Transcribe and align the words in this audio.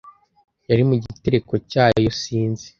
Yari 0.69 0.83
mu 0.89 0.95
gitereko 1.03 1.53
cyayo 1.71 2.09
Sinzi 2.21 2.67